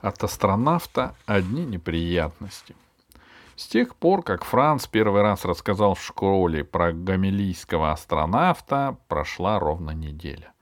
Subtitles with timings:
[0.00, 2.74] От астронавта одни неприятности.
[3.54, 9.90] С тех пор, как Франц первый раз рассказал в школе про гамелийского астронавта, прошла ровно
[9.90, 10.52] неделя.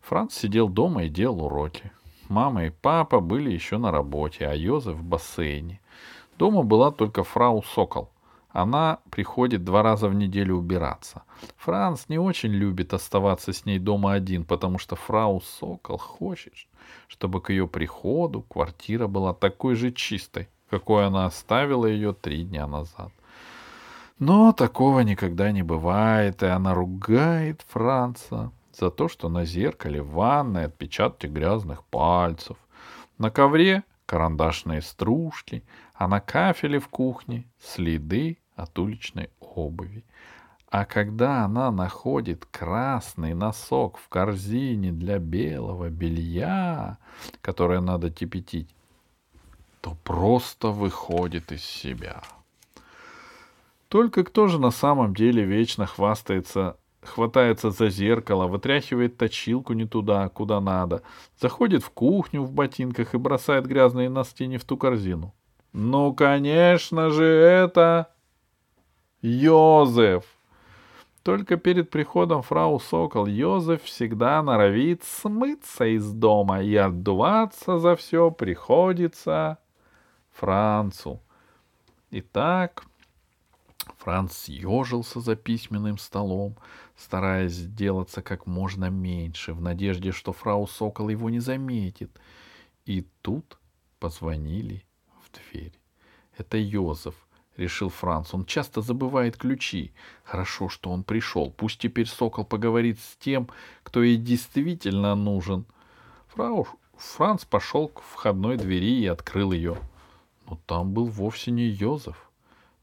[0.00, 1.90] Франц сидел дома и делал уроки.
[2.28, 5.80] Мама и папа были еще на работе, а Йозеф в бассейне.
[6.38, 8.10] Дома была только фрау Сокол.
[8.50, 11.22] Она приходит два раза в неделю убираться.
[11.56, 16.54] Франц не очень любит оставаться с ней дома один, потому что фрау Сокол хочет,
[17.08, 22.66] чтобы к ее приходу квартира была такой же чистой, какой она оставила ее три дня
[22.66, 23.12] назад.
[24.18, 30.10] Но такого никогда не бывает, и она ругает Франца за то, что на зеркале в
[30.12, 32.56] ванной отпечатки грязных пальцев,
[33.18, 35.62] на ковре карандашные стружки,
[35.98, 40.04] а на кафеле в кухне следы от уличной обуви.
[40.70, 46.98] А когда она находит красный носок в корзине для белого белья,
[47.40, 48.72] которое надо кипятить,
[49.80, 52.22] то просто выходит из себя.
[53.88, 60.28] Только кто же на самом деле вечно хвастается хватается за зеркало, вытряхивает точилку не туда,
[60.28, 61.02] куда надо,
[61.40, 65.32] заходит в кухню в ботинках и бросает грязные носки не в ту корзину.
[65.80, 68.12] Ну, конечно же, это
[69.22, 70.24] Йозеф.
[71.22, 78.32] Только перед приходом фрау Сокол Йозеф всегда норовит смыться из дома, и отдуваться за все
[78.32, 79.58] приходится
[80.32, 81.20] Францу.
[82.10, 82.84] Итак,
[83.98, 86.56] Франц съежился за письменным столом,
[86.96, 92.10] стараясь сделаться как можно меньше, в надежде, что фрау Сокол его не заметит.
[92.84, 93.60] И тут
[94.00, 94.87] позвонили
[95.32, 95.72] дверь.
[96.36, 97.14] Это Йозеф,
[97.56, 98.32] решил Франц.
[98.32, 99.92] Он часто забывает ключи.
[100.24, 101.50] Хорошо, что он пришел.
[101.50, 103.48] Пусть теперь Сокол поговорит с тем,
[103.82, 105.66] кто ей действительно нужен.
[106.28, 109.76] Фрау Франц пошел к входной двери и открыл ее.
[110.46, 112.30] Но там был вовсе не Йозеф.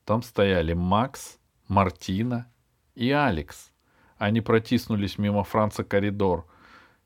[0.06, 2.48] Там стояли Макс, Мартина
[2.94, 3.72] и Алекс.
[4.18, 6.46] Они протиснулись мимо Франца коридор.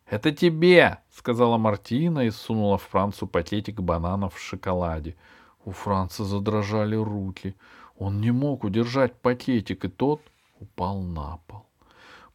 [0.09, 5.15] «Это тебе!»— сказала Мартина и сунула Францу пакетик бананов в шоколаде.
[5.65, 7.55] У Франца задрожали руки.
[7.97, 10.21] Он не мог удержать пакетик, и тот
[10.59, 11.65] упал на пол.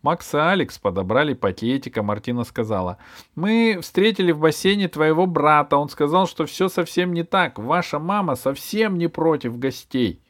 [0.03, 2.99] Макс и Алекс подобрали пакетик, а Мартина сказала,
[3.35, 5.77] «Мы встретили в бассейне твоего брата.
[5.77, 7.59] Он сказал, что все совсем не так.
[7.59, 10.23] Ваша мама совсем не против гостей».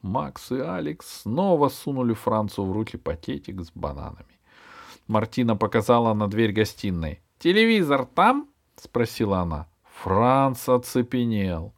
[0.00, 4.34] Макс и Алекс снова сунули Францу в руки пакетик с бананами.
[5.06, 7.20] Мартина показала на дверь гостиной.
[7.38, 9.68] «Телевизор там?»— спросила она.
[10.02, 11.74] Франц оцепенел.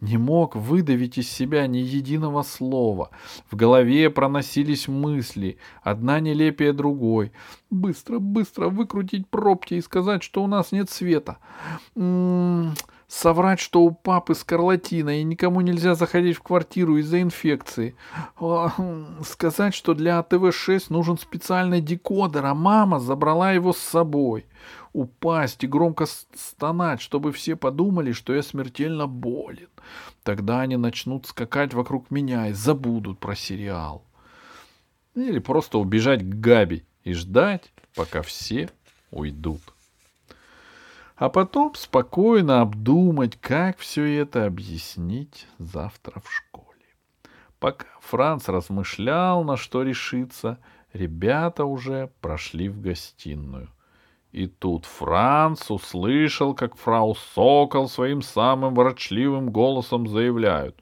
[0.00, 3.10] Не мог выдавить из себя ни единого слова.
[3.50, 7.32] В голове проносились мысли, одна нелепее другой.
[7.70, 11.38] Быстро, быстро выкрутить пробки и сказать, что у нас нет света.
[11.96, 17.20] М -м -м, Соврать, что у папы скарлатина и никому нельзя заходить в квартиру из-за
[17.20, 17.94] инфекции.
[19.24, 24.46] Сказать, что для АТВ-6 нужен специальный декодер, а мама забрала его с собой.
[24.94, 29.68] Упасть и громко стонать, чтобы все подумали, что я смертельно болен.
[30.22, 34.04] Тогда они начнут скакать вокруг меня и забудут про сериал.
[35.14, 38.70] Или просто убежать к Габи и ждать, пока все
[39.10, 39.60] уйдут
[41.16, 46.64] а потом спокойно обдумать, как все это объяснить завтра в школе.
[47.60, 50.58] Пока Франц размышлял, на что решиться,
[50.92, 53.70] ребята уже прошли в гостиную.
[54.32, 60.76] И тут Франц услышал, как фрау Сокол своим самым ворочливым голосом заявляют.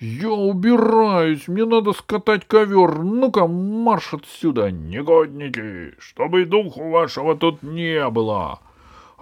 [0.00, 2.98] «Я убираюсь, мне надо скатать ковер.
[2.98, 8.58] Ну-ка, марш отсюда, негодники, чтобы и духу вашего тут не было!»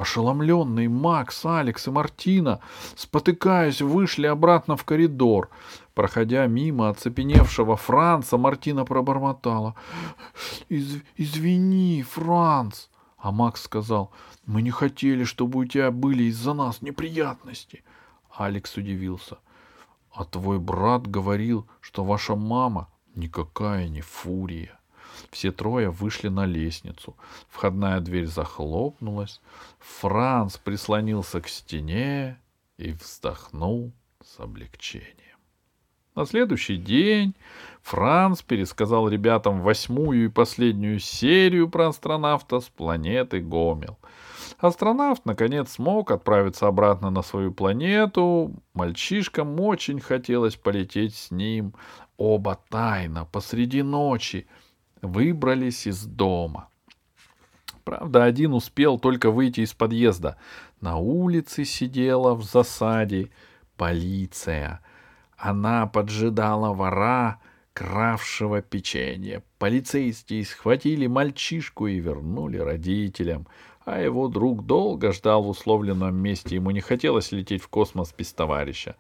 [0.01, 2.61] Ошеломленные Макс, Алекс и Мартина,
[2.97, 5.51] спотыкаясь, вышли обратно в коридор.
[5.93, 9.75] Проходя мимо оцепеневшего Франца, Мартина пробормотала.
[10.71, 12.87] Из «Извини, Франц!»
[13.19, 14.11] А Макс сказал,
[14.47, 17.85] «Мы не хотели, чтобы у тебя были из-за нас неприятности».
[18.35, 19.37] Алекс удивился.
[20.15, 24.80] «А твой брат говорил, что ваша мама никакая не фурия».
[25.31, 27.17] Все трое вышли на лестницу.
[27.49, 29.41] Входная дверь захлопнулась.
[29.79, 32.41] Франц прислонился к стене
[32.79, 33.93] и вздохнул
[34.25, 35.17] с облегчением.
[36.17, 37.37] На следующий день
[37.83, 43.97] Франц пересказал ребятам восьмую и последнюю серию про астронавта с планеты Гомел.
[44.59, 48.53] Астронавт, наконец, смог отправиться обратно на свою планету.
[48.75, 51.75] Мальчишкам очень хотелось полететь с ним.
[52.19, 54.47] Оба тайно, посреди ночи,
[55.03, 56.69] выбрались из дома.
[57.85, 60.37] Правда, один успел только выйти из подъезда.
[60.81, 63.31] На улице сидела в засаде
[63.77, 64.81] полиция.
[65.37, 67.41] Она поджидала вора,
[67.73, 69.43] кравшего печенье.
[69.59, 73.47] Полицейские схватили мальчишку и вернули родителям,
[73.85, 76.57] а его друг долго ждал в условленном месте.
[76.57, 78.97] Ему не хотелось лететь в космос без товарища.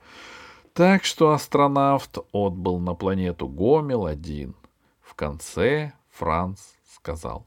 [0.73, 4.55] Так что астронавт отбыл на планету Гомел один.
[5.21, 6.61] Конце Франц
[6.95, 7.47] сказал,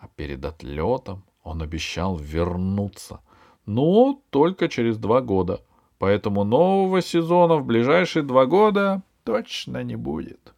[0.00, 3.20] а перед отлетом он обещал вернуться,
[3.66, 5.60] но только через два года.
[5.98, 10.54] Поэтому нового сезона в ближайшие два года точно не будет.